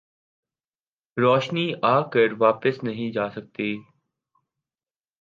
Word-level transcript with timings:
روشنی 1.17 1.65
آکر 1.81 2.33
واپس 2.39 2.83
نہیں 2.83 3.11
جاسکتی 3.11 3.71